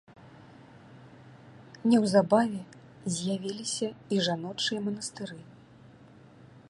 [1.91, 2.61] Неўзабаве
[3.17, 5.37] з'явіліся і жаночыя манастыры.